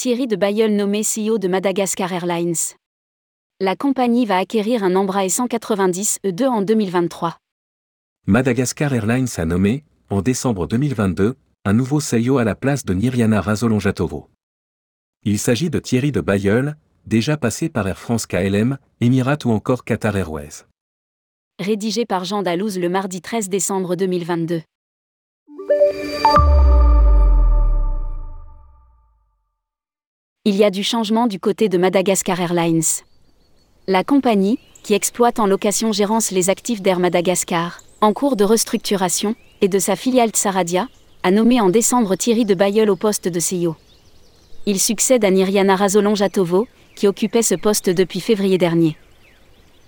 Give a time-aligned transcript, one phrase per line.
[0.00, 2.74] Thierry de Bayeul nommé CEO de Madagascar Airlines.
[3.60, 7.36] La compagnie va acquérir un Embraer 190 E2 en 2023.
[8.26, 11.36] Madagascar Airlines a nommé, en décembre 2022,
[11.66, 14.30] un nouveau CEO à la place de Niriana Razolonjatovo.
[15.24, 19.84] Il s'agit de Thierry de Bayeul, déjà passé par Air France KLM, Emirates ou encore
[19.84, 20.64] Qatar Airways.
[21.58, 24.62] Rédigé par Jean Dalouse le mardi 13 décembre 2022.
[30.46, 32.80] Il y a du changement du côté de Madagascar Airlines.
[33.86, 39.68] La compagnie, qui exploite en location-gérance les actifs d'Air Madagascar, en cours de restructuration, et
[39.68, 40.88] de sa filiale Tsaradia,
[41.24, 43.76] a nommé en décembre Thierry de Bayeul au poste de CEO.
[44.64, 46.66] Il succède à Niriana Razolon-Jatovo,
[46.96, 48.96] qui occupait ce poste depuis février dernier.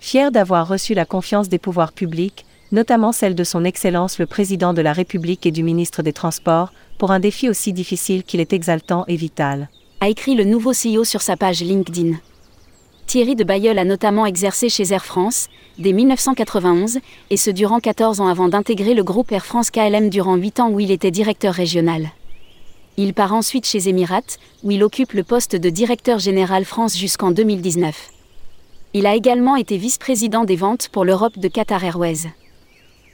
[0.01, 4.75] Fier d'avoir reçu la confiance des pouvoirs publics, notamment celle de son Excellence le Président
[4.75, 8.53] de la République et du ministre des Transports, pour un défi aussi difficile qu'il est
[8.53, 9.67] exaltant et vital
[10.03, 12.17] a écrit le nouveau CEO sur sa page LinkedIn.
[13.07, 15.47] Thierry de Bayeul a notamment exercé chez Air France,
[15.79, 20.35] dès 1991, et ce durant 14 ans avant d'intégrer le groupe Air France KLM durant
[20.35, 22.09] 8 ans où il était directeur régional.
[22.97, 27.31] Il part ensuite chez Emirates, où il occupe le poste de directeur général France jusqu'en
[27.31, 28.09] 2019.
[28.93, 32.27] Il a également été vice-président des ventes pour l'Europe de Qatar Airways.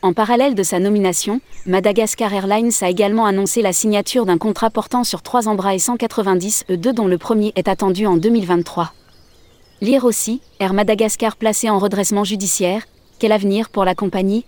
[0.01, 5.03] En parallèle de sa nomination, Madagascar Airlines a également annoncé la signature d'un contrat portant
[5.03, 8.93] sur 3 Embraer 190 E2 dont le premier est attendu en 2023.
[9.81, 12.83] Lire aussi, Air Madagascar placé en redressement judiciaire,
[13.19, 14.45] quel avenir pour la compagnie?